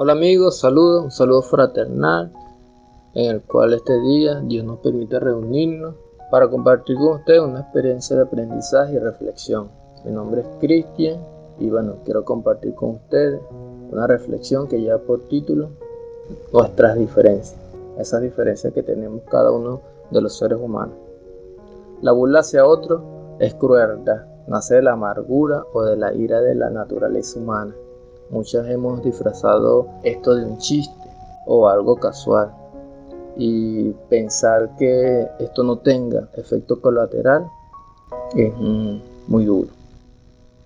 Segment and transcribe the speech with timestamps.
[0.00, 2.32] Hola amigos, saludos, un saludo fraternal
[3.14, 5.96] en el cual este día Dios nos permite reunirnos
[6.30, 9.70] para compartir con ustedes una experiencia de aprendizaje y reflexión.
[10.04, 11.18] Mi nombre es Cristian
[11.58, 13.40] y bueno, quiero compartir con ustedes
[13.90, 15.70] una reflexión que lleva por título
[16.52, 17.60] Nuestras diferencias,
[17.98, 19.80] esas diferencias que tenemos cada uno
[20.12, 20.94] de los seres humanos.
[22.02, 26.54] La burla hacia otro es crueldad, nace de la amargura o de la ira de
[26.54, 27.74] la naturaleza humana.
[28.30, 31.08] Muchas hemos disfrazado esto de un chiste
[31.46, 32.52] o algo casual
[33.36, 37.46] y pensar que esto no tenga efecto colateral
[38.36, 38.52] es
[39.28, 39.68] muy duro.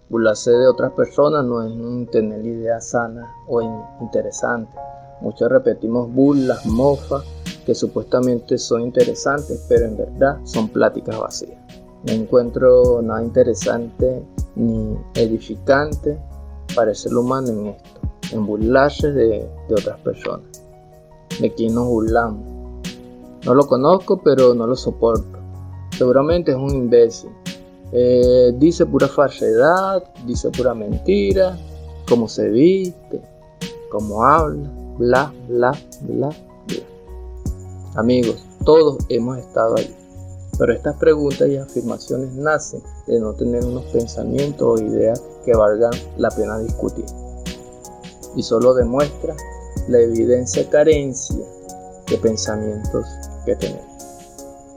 [0.09, 3.63] Burlarse de otras personas no es tener ideas sanas o
[4.01, 4.75] interesantes.
[5.21, 7.23] Muchos repetimos burlas, mofas,
[7.65, 11.59] que supuestamente son interesantes, pero en verdad son pláticas vacías.
[12.05, 14.21] No encuentro nada interesante
[14.57, 16.19] ni edificante
[16.77, 18.01] el ser humano en esto,
[18.33, 20.63] en burlarse de, otras personas.
[21.41, 22.43] ¿De quién nos burlamos?
[23.45, 25.39] No lo conozco, pero no lo soporto.
[25.97, 27.31] Seguramente es un imbécil.
[27.93, 31.59] Eh, dice pura falsedad, dice pura mentira,
[32.09, 33.21] cómo se viste,
[33.91, 36.77] cómo habla, bla, bla, bla, bla.
[37.97, 40.02] Amigos, todos hemos estado ahí.
[40.59, 45.93] Pero estas preguntas y afirmaciones nacen de no tener unos pensamientos o ideas que valgan
[46.19, 47.07] la pena discutir.
[48.37, 49.35] Y solo demuestra
[49.89, 51.45] la evidencia carencia
[52.09, 53.07] de pensamientos
[53.45, 53.93] que tenemos.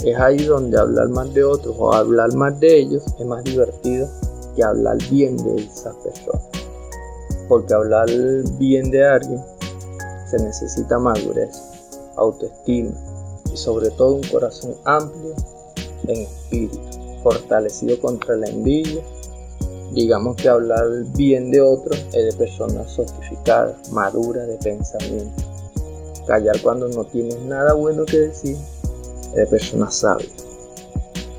[0.03, 4.07] Es ahí donde hablar más de otros o hablar más de ellos es más divertido
[4.55, 6.47] que hablar bien de esas personas.
[7.47, 8.09] Porque hablar
[8.57, 9.43] bien de alguien
[10.29, 11.61] se necesita madurez,
[12.15, 12.91] autoestima
[13.53, 15.35] y sobre todo un corazón amplio
[16.13, 16.79] en espíritu,
[17.23, 19.03] fortalecido contra la envidia.
[19.93, 25.43] Digamos que hablar bien de otros es de personas sofisticadas, maduras de pensamiento.
[26.27, 28.57] Callar cuando no tienes nada bueno que decir
[29.29, 30.31] es de personas sabias.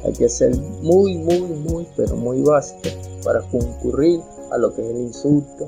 [0.05, 2.89] Hay que ser muy, muy, muy, pero muy básico
[3.25, 4.21] para concurrir
[4.53, 5.67] a lo que es el insulto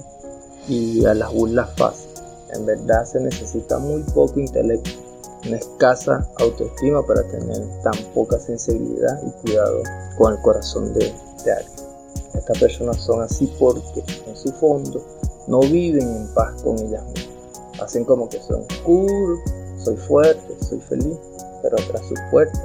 [0.69, 2.23] y a las burlas fáciles.
[2.55, 5.08] En verdad se necesita muy poco intelecto
[5.47, 9.83] una escasa autoestima para tener tan poca sensibilidad y cuidado
[10.17, 11.89] con el corazón de, alguien.
[12.35, 15.03] Estas personas son así porque en su fondo
[15.47, 17.81] no viven en paz con ellas mismas.
[17.81, 19.39] Hacen como que son cool,
[19.83, 21.17] soy fuerte, soy feliz,
[21.63, 22.63] pero tras sus puertas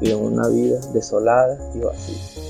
[0.00, 2.42] viven una vida desolada y vacía.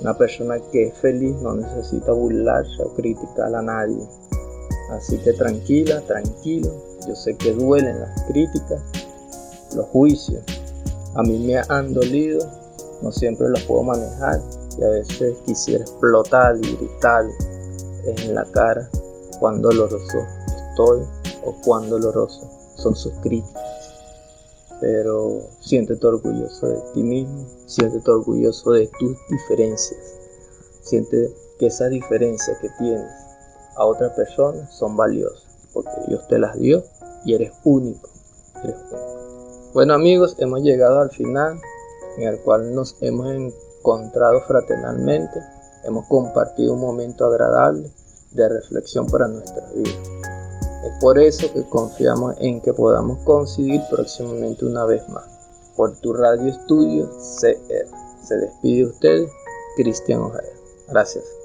[0.00, 3.98] Una persona que es feliz no necesita burlarse o criticar a nadie.
[4.90, 6.70] Así que tranquila, tranquilo,
[7.06, 8.80] yo sé que duelen las críticas,
[9.74, 10.42] los juicios.
[11.14, 12.40] A mí me han dolido,
[13.02, 14.40] no siempre los puedo manejar
[14.78, 17.24] y a veces quisiera explotar y gritar
[18.04, 18.88] en la cara
[19.38, 20.18] cuán doloroso
[20.70, 21.02] estoy
[21.44, 23.62] o cuán doloroso son sus críticas.
[24.80, 30.00] Pero siéntete orgulloso de ti mismo, siéntete orgulloso de tus diferencias.
[30.82, 33.29] Siente que esas diferencias que tienes
[33.76, 36.82] a otras personas son valiosas porque Dios te las dio
[37.24, 38.08] y eres único.
[39.72, 41.60] Bueno amigos, hemos llegado al final
[42.18, 45.40] en el cual nos hemos encontrado fraternalmente,
[45.84, 47.90] hemos compartido un momento agradable
[48.32, 49.90] de reflexión para nuestra vida.
[50.84, 55.24] Es por eso que confiamos en que podamos coincidir próximamente una vez más.
[55.76, 57.08] Por tu radio estudio
[57.40, 57.86] CR.
[58.22, 59.26] Se despide usted,
[59.76, 60.52] Cristian Ojeda.
[60.88, 61.39] Gracias.